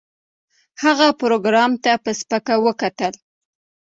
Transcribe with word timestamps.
هغه 0.83 1.07
پروګرامر 1.21 1.79
ته 1.83 1.91
په 2.03 2.11
سپکه 2.19 2.55
وکتل 2.65 3.13